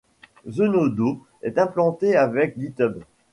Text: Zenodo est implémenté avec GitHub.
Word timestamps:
Zenodo 0.47 1.21
est 1.43 1.59
implémenté 1.59 2.15
avec 2.15 2.59
GitHub. 2.59 3.01